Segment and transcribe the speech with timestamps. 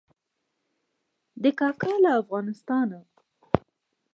[1.41, 2.99] دی کاکا له افغانستانه.